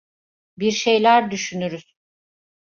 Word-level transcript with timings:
Bir 0.57 0.71
şeyler 0.71 1.31
düşünürüz. 1.31 1.95